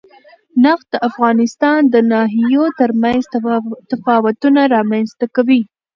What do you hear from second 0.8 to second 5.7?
د افغانستان د ناحیو ترمنځ تفاوتونه رامنځ ته کوي.